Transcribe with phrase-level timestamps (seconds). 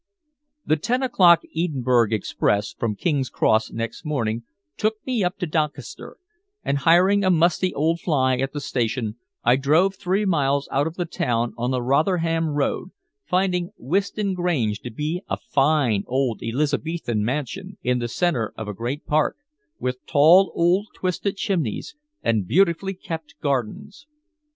[0.65, 4.41] The ten o'clock Edinburgh express from King's Cross next morning
[4.75, 6.17] took me up to Doncaster,
[6.65, 10.95] and hiring a musty old fly at the station, I drove three miles out of
[10.95, 12.89] the town on the Rotherham Road,
[13.25, 18.73] finding Whiston Grange to be a fine old Elizabethan mansion in the center of a
[18.73, 19.37] great park,
[19.77, 24.07] with tall old twisted chimneys, and beautifully kept gardens.